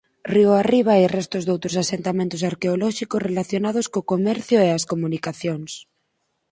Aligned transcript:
Río 0.33 0.49
arriba 0.61 0.91
hai 0.95 1.05
restos 1.17 1.43
doutros 1.45 1.75
asentamentos 1.83 2.41
arqueolóxicos 2.51 3.23
relacionados 3.29 3.85
co 3.93 4.07
comercio 4.13 4.57
e 4.67 4.69
as 4.77 4.83
comunicacións. 4.91 5.71